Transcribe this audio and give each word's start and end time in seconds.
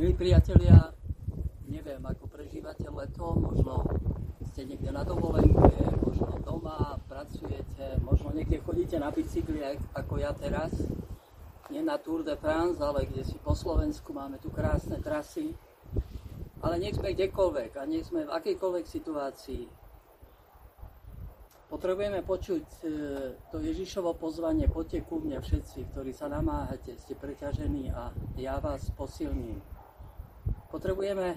Milí 0.00 0.16
priatelia, 0.16 0.96
neviem, 1.68 2.00
ako 2.00 2.24
prežívate 2.32 2.88
leto, 2.88 3.36
možno 3.36 3.84
ste 4.48 4.64
niekde 4.64 4.88
na 4.88 5.04
dovolenke, 5.04 5.76
možno 6.00 6.40
doma, 6.40 6.96
pracujete, 7.04 8.00
možno 8.00 8.32
niekde 8.32 8.64
chodíte 8.64 8.96
na 8.96 9.12
bicykli, 9.12 9.60
ako 9.92 10.16
ja 10.16 10.32
teraz. 10.32 10.72
Nie 11.68 11.84
na 11.84 12.00
Tour 12.00 12.24
de 12.24 12.32
France, 12.40 12.80
ale 12.80 13.12
kde 13.12 13.28
si 13.28 13.36
po 13.44 13.52
Slovensku 13.52 14.16
máme 14.16 14.40
tu 14.40 14.48
krásne 14.48 14.96
trasy. 15.04 15.52
Ale 16.64 16.80
nech 16.80 16.96
sme 16.96 17.12
kdekoľvek 17.12 17.76
a 17.76 17.84
nech 17.84 18.08
sme 18.08 18.24
v 18.24 18.32
akejkoľvek 18.32 18.84
situácii. 18.88 19.68
Potrebujeme 21.68 22.24
počuť 22.24 22.64
e, 22.64 22.84
to 23.52 23.60
Ježišovo 23.60 24.16
pozvanie, 24.16 24.64
poďte 24.64 25.04
ku 25.04 25.20
mne 25.20 25.44
všetci, 25.44 25.92
ktorí 25.92 26.16
sa 26.16 26.32
namáhate, 26.32 26.96
ste 26.96 27.12
preťažení 27.12 27.92
a 27.92 28.08
ja 28.40 28.56
vás 28.64 28.88
posilním. 28.96 29.60
Potrebujeme 30.70 31.34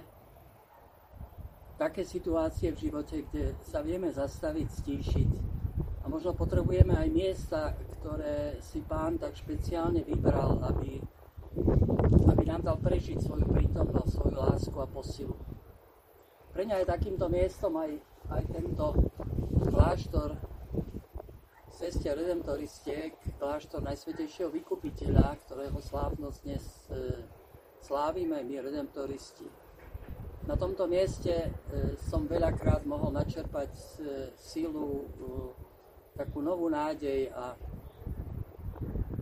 také 1.82 2.06
situácie 2.06 2.70
v 2.70 2.88
živote, 2.90 3.26
kde 3.28 3.58
sa 3.66 3.82
vieme 3.82 4.14
zastaviť, 4.14 4.68
stíšiť. 4.70 5.30
A 6.04 6.12
možno 6.12 6.38
potrebujeme 6.38 6.94
aj 6.94 7.10
miesta, 7.10 7.74
ktoré 8.00 8.62
si 8.62 8.86
pán 8.86 9.18
tak 9.18 9.34
špeciálne 9.34 10.06
vybral, 10.06 10.62
aby, 10.70 11.02
aby 12.30 12.44
nám 12.46 12.62
dal 12.62 12.78
prežiť 12.78 13.26
svoju 13.26 13.50
prítomnosť, 13.50 14.12
svoju 14.14 14.36
lásku 14.38 14.78
a 14.78 14.88
posilu. 14.88 15.36
Pre 16.54 16.62
mňa 16.62 16.86
je 16.86 16.92
takýmto 16.94 17.26
miestom 17.26 17.74
aj, 17.82 17.98
aj 18.30 18.44
tento 18.54 18.86
kláštor 19.74 20.38
ceste 21.74 22.06
Redemptoristiek, 22.06 23.18
kláštor 23.42 23.82
Najsvetejšieho 23.82 24.54
vykupiteľa, 24.54 25.42
ktorého 25.42 25.82
slávnosť 25.82 26.38
dnes 26.46 26.64
e, 26.88 27.18
slávime 27.84 28.40
my 28.44 28.56
redemptoristi. 28.64 29.44
Na 30.48 30.56
tomto 30.56 30.88
mieste 30.88 31.32
e, 31.32 31.50
som 32.08 32.28
veľakrát 32.28 32.84
mohol 32.88 33.12
načerpať 33.16 33.72
e, 33.72 33.84
sílu, 34.36 35.04
e, 35.04 35.08
takú 36.16 36.40
novú 36.44 36.68
nádej 36.68 37.32
a, 37.32 37.56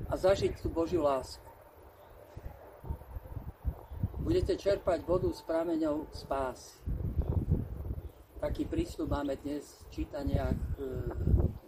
a 0.09 0.14
zažiť 0.14 0.62
tú 0.62 0.70
Božiu 0.70 1.06
lásku. 1.06 1.45
Budete 4.22 4.53
čerpať 4.58 5.02
vodu 5.06 5.30
s 5.34 5.42
prameňou 5.46 6.09
spásy. 6.14 6.78
Taký 8.42 8.66
prístup 8.66 9.09
máme 9.09 9.38
dnes 9.42 9.66
v 9.86 10.02
čítaniach 10.02 10.58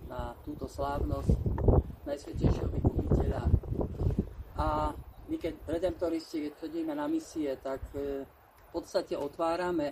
na 0.09 0.33
túto 0.41 0.66
slávnosť 0.66 1.38
Najsvetejšieho 2.05 2.69
vykupiteľa. 2.73 3.44
A 4.57 4.97
my 5.34 5.42
keď 5.42 5.66
redemptoristi, 5.66 6.45
keď 6.45 6.53
chodíme 6.62 6.94
na 6.94 7.09
misie, 7.09 7.58
tak 7.58 7.81
e, 7.98 8.22
v 8.22 8.70
podstate 8.70 9.17
otvárame 9.17 9.90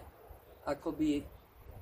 akoby 0.69 1.25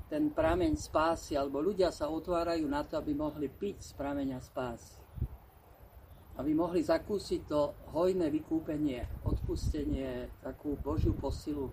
ten 0.08 0.32
prameň 0.32 0.80
spásy, 0.80 1.36
alebo 1.36 1.60
ľudia 1.60 1.92
sa 1.92 2.08
otvárajú 2.08 2.64
na 2.64 2.88
to, 2.88 2.96
aby 2.96 3.12
mohli 3.12 3.52
piť 3.52 3.84
z 3.84 3.92
prameňa 4.00 4.40
spásy. 4.40 4.96
Aby 6.40 6.56
mohli 6.56 6.80
zakúsiť 6.80 7.42
to 7.52 7.76
hojné 7.92 8.32
vykúpenie, 8.32 9.28
odpustenie, 9.28 10.32
takú 10.40 10.80
Božiu 10.80 11.12
posilu. 11.20 11.68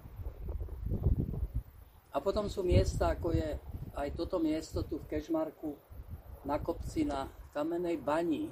A 2.11 2.19
potom 2.19 2.51
sú 2.51 2.67
miesta, 2.67 3.15
ako 3.15 3.31
je 3.31 3.55
aj 3.95 4.09
toto 4.19 4.43
miesto 4.43 4.83
tu 4.83 4.99
v 4.99 5.07
Kešmarku, 5.07 5.79
na 6.43 6.59
kopci 6.59 7.07
na 7.07 7.31
kamenej 7.55 8.03
bani, 8.03 8.51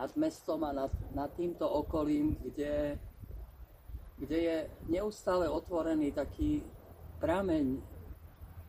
nad 0.00 0.16
mestom 0.16 0.64
a 0.64 0.72
nad, 0.72 0.92
nad 1.12 1.28
týmto 1.36 1.68
okolím, 1.68 2.32
kde, 2.40 2.96
kde 4.16 4.38
je 4.40 4.56
neustále 4.88 5.44
otvorený 5.44 6.16
taký 6.16 6.64
prameň 7.20 7.76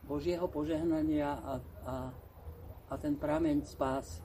Božieho 0.04 0.44
požehnania 0.44 1.32
a, 1.32 1.54
a, 1.88 1.94
a 2.92 2.94
ten 3.00 3.16
prameň 3.16 3.64
spásy. 3.64 4.20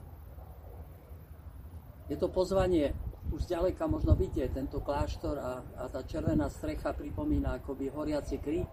Je 2.12 2.16
to 2.20 2.28
pozvanie, 2.28 2.92
už 3.32 3.48
zďaleka 3.48 3.88
možno 3.88 4.12
vidieť 4.12 4.52
tento 4.52 4.84
kláštor 4.84 5.36
a, 5.40 5.64
a 5.80 5.84
tá 5.88 6.04
červená 6.04 6.52
strecha 6.52 6.92
pripomína 6.92 7.56
akoby 7.56 7.88
horiaci 7.88 8.36
krík. 8.36 8.68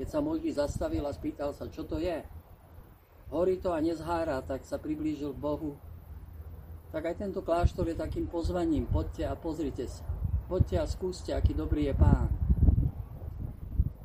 Keď 0.00 0.08
sa 0.08 0.24
Mojžiš 0.24 0.56
zastavil 0.56 1.04
a 1.04 1.12
spýtal 1.12 1.52
sa, 1.52 1.68
čo 1.68 1.84
to 1.84 2.00
je, 2.00 2.16
horí 3.28 3.60
to 3.60 3.76
a 3.76 3.80
nezhára, 3.80 4.40
tak 4.40 4.64
sa 4.64 4.80
priblížil 4.80 5.36
k 5.36 5.40
Bohu 5.40 5.76
tak 6.94 7.02
aj 7.12 7.18
tento 7.18 7.42
kláštor 7.42 7.90
je 7.90 7.96
takým 7.98 8.30
pozvaním. 8.30 8.86
Poďte 8.86 9.26
a 9.26 9.34
pozrite 9.34 9.90
sa. 9.90 10.06
Poďte 10.46 10.76
a 10.78 10.86
skúste, 10.86 11.34
aký 11.34 11.58
dobrý 11.58 11.90
je 11.90 11.94
pán. 11.98 12.30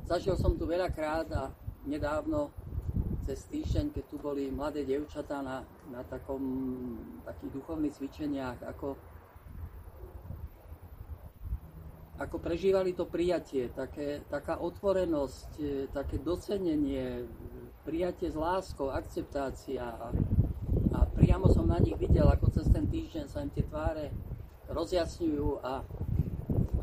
Zažil 0.02 0.34
som 0.34 0.58
tu 0.58 0.66
veľakrát 0.66 1.30
a 1.30 1.54
nedávno 1.86 2.50
cez 3.22 3.46
týždeň, 3.46 3.94
keď 3.94 4.04
tu 4.10 4.18
boli 4.18 4.50
mladé 4.50 4.82
devčatá 4.82 5.38
na, 5.38 5.62
na 5.94 6.02
takom, 6.02 6.42
takých 7.22 7.62
duchovných 7.62 7.94
cvičeniach, 7.94 8.58
ako, 8.66 8.98
ako 12.18 12.36
prežívali 12.42 12.98
to 12.98 13.06
prijatie, 13.06 13.70
také, 13.70 14.26
taká 14.26 14.58
otvorenosť, 14.58 15.50
také 15.94 16.18
docenenie, 16.18 17.30
prijatie 17.86 18.26
s 18.26 18.34
láskou, 18.34 18.90
akceptácia 18.90 19.86
priamo 21.42 21.58
som 21.58 21.66
na 21.66 21.82
nich 21.82 21.98
videl, 21.98 22.30
ako 22.30 22.54
cez 22.54 22.70
ten 22.70 22.86
týždeň 22.86 23.26
sa 23.26 23.42
im 23.42 23.50
tie 23.50 23.66
tváre 23.66 24.14
rozjasňujú 24.70 25.58
a, 25.58 25.82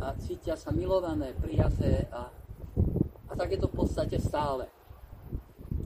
a 0.03 0.07
cítia 0.19 0.59
sa 0.59 0.75
milované, 0.75 1.31
prijaté 1.31 2.11
a, 2.11 2.27
a 3.31 3.33
tak 3.39 3.55
je 3.55 3.59
to 3.63 3.71
v 3.71 3.77
podstate 3.79 4.19
stále. 4.19 4.67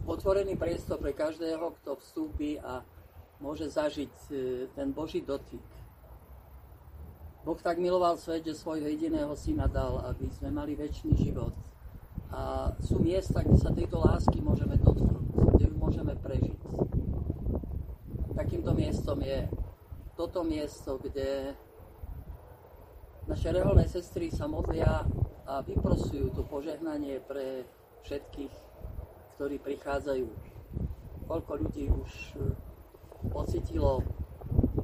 Otvorený 0.09 0.57
priestor 0.57 0.97
pre 0.97 1.13
každého, 1.13 1.69
kto 1.77 2.01
vstúpi 2.01 2.57
a 2.65 2.81
môže 3.37 3.69
zažiť 3.69 4.15
e, 4.33 4.65
ten 4.73 4.89
Boží 4.89 5.21
dotyk. 5.21 5.61
Boh 7.45 7.59
tak 7.61 7.77
miloval 7.77 8.17
svet, 8.17 8.41
že 8.41 8.57
svojho 8.57 8.89
jediného 8.89 9.37
syna 9.37 9.69
dal, 9.69 10.01
aby 10.09 10.33
sme 10.33 10.49
mali 10.49 10.73
väčší 10.73 11.13
život. 11.13 11.53
A 12.33 12.73
sú 12.81 12.97
miesta, 12.97 13.45
kde 13.45 13.57
sa 13.61 13.69
tejto 13.69 14.01
lásky 14.01 14.41
môžeme 14.41 14.81
dotknúť, 14.81 15.29
kde 15.61 15.69
ju 15.69 15.75
môžeme 15.77 16.17
prežiť 16.17 16.57
takýmto 18.53 18.77
miestom 18.77 19.17
je 19.25 19.49
toto 20.13 20.45
miesto, 20.45 21.01
kde 21.01 21.57
naše 23.25 23.49
reholné 23.49 23.89
sestry 23.89 24.29
sa 24.29 24.45
modlia 24.45 25.09
a 25.49 25.65
vyprosujú 25.65 26.29
to 26.37 26.45
požehnanie 26.45 27.17
pre 27.25 27.65
všetkých, 28.05 28.53
ktorí 29.33 29.57
prichádzajú. 29.57 30.29
Koľko 31.25 31.51
ľudí 31.65 31.89
už 31.97 32.13
eh, 32.37 32.53
pocitilo 33.33 34.05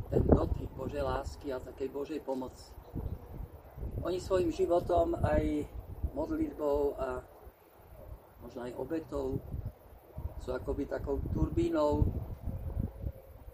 ten 0.09 0.25
dotyk 0.25 0.74
Božej 0.74 1.06
lásky 1.06 1.53
a 1.53 1.62
takej 1.62 1.94
Božej 1.94 2.25
pomoci. 2.25 2.74
Oni 4.01 4.18
svojim 4.18 4.50
životom 4.50 5.13
aj 5.13 5.46
modlitbou 6.18 6.97
a 6.97 7.22
možno 8.41 8.66
aj 8.66 8.74
obetou 8.81 9.38
sú 10.41 10.57
akoby 10.57 10.90
takou 10.90 11.22
turbínou 11.30 12.09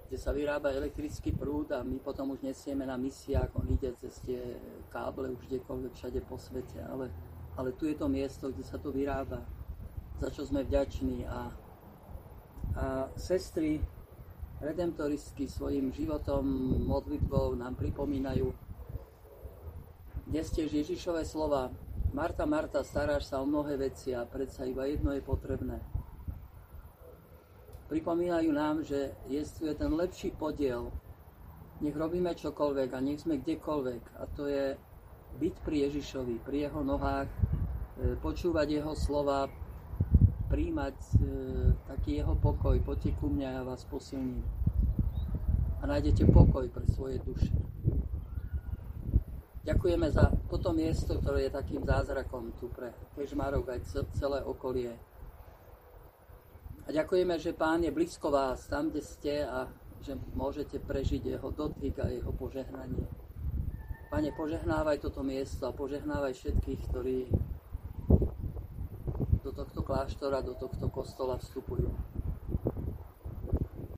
kde 0.05 0.17
sa 0.21 0.29
vyrába 0.29 0.69
elektrický 0.69 1.33
prúd 1.33 1.73
a 1.73 1.81
my 1.81 1.97
potom 1.97 2.38
už 2.38 2.45
nesieme 2.45 2.85
na 2.85 2.93
misiách, 2.93 3.49
on 3.57 3.66
ide 3.73 3.89
cez 3.97 4.21
tie 4.21 4.38
káble 4.93 5.33
už 5.33 5.41
kdekoľvek 5.49 5.93
všade 5.97 6.19
po 6.29 6.38
svete, 6.38 6.77
ale, 6.85 7.09
ale 7.57 7.73
tu 7.73 7.89
je 7.89 7.97
to 7.97 8.05
miesto, 8.05 8.53
kde 8.53 8.61
sa 8.61 8.77
to 8.77 8.94
vyrába, 8.94 9.41
za 10.21 10.29
čo 10.29 10.45
sme 10.45 10.61
vďační. 10.61 11.25
A, 11.25 11.49
a 12.77 12.85
sestry 13.17 13.81
redemptoristky 14.61 15.49
svojim 15.49 15.89
životom, 15.89 16.45
modlitbou 16.85 17.57
nám 17.57 17.73
pripomínajú 17.75 18.53
dnes 20.25 20.47
tiež 20.53 20.73
Ježišové 20.73 21.21
slova 21.25 21.69
Marta, 22.15 22.47
Marta, 22.47 22.80
staráš 22.81 23.27
sa 23.27 23.44
o 23.44 23.45
mnohé 23.45 23.75
veci 23.77 24.15
a 24.15 24.24
predsa 24.24 24.63
iba 24.63 24.88
jedno 24.88 25.12
je 25.12 25.21
potrebné 25.21 25.83
pripomínajú 27.87 28.49
nám, 28.49 28.81
že 28.81 29.13
je 29.29 29.73
ten 29.77 29.91
lepší 29.93 30.33
podiel. 30.33 30.89
Nech 31.83 31.95
robíme 31.95 32.31
čokoľvek 32.31 32.89
a 32.95 32.99
nech 33.03 33.21
sme 33.21 33.41
kdekoľvek. 33.43 34.01
A 34.17 34.23
to 34.31 34.47
je 34.47 34.79
byť 35.35 35.55
pri 35.61 35.75
Ježišovi, 35.89 36.39
pri 36.41 36.71
jeho 36.71 36.81
nohách, 36.81 37.27
e, 37.27 38.15
počúvať 38.23 38.79
jeho 38.79 38.93
slova, 38.95 39.51
príjmať 40.47 40.95
e, 40.95 41.09
taký 41.91 42.23
jeho 42.23 42.33
pokoj. 42.39 42.79
Poďte 42.79 43.11
ku 43.19 43.27
mňa, 43.27 43.59
ja 43.59 43.61
vás 43.67 43.83
posilním. 43.83 44.39
A 45.79 45.83
nájdete 45.83 46.25
pokoj 46.31 46.65
pre 46.71 46.87
svoje 46.95 47.19
duše. 47.21 47.51
Ďakujeme 49.65 50.07
za 50.13 50.29
toto 50.45 50.71
miesto, 50.77 51.17
ktoré 51.17 51.49
je 51.49 51.57
takým 51.57 51.81
zázrakom 51.81 52.53
tu 52.61 52.69
pre 52.69 52.93
Kežmarok 53.17 53.73
aj 53.73 53.79
celé 54.13 54.39
okolie. 54.45 54.93
A 56.85 56.93
ďakujeme, 56.93 57.41
že 57.41 57.57
Pán 57.57 57.81
je 57.81 57.89
blízko 57.89 58.29
vás, 58.29 58.69
tam, 58.69 58.93
kde 58.93 59.01
ste 59.01 59.41
a 59.41 59.65
že 60.05 60.13
môžete 60.37 60.77
prežiť 60.77 61.33
jeho 61.33 61.49
dotyk 61.49 61.97
a 61.97 62.13
jeho 62.13 62.29
požehnanie. 62.29 63.09
Pane, 64.13 64.29
požehnávaj 64.37 65.01
toto 65.01 65.25
miesto 65.25 65.65
a 65.65 65.73
požehnávaj 65.73 66.37
všetkých, 66.37 66.79
ktorí 66.93 67.17
do 69.41 69.51
tohto 69.53 69.81
kláštora, 69.81 70.45
do 70.45 70.53
tohto 70.53 70.89
kostola 70.93 71.41
vstupujú. 71.41 71.89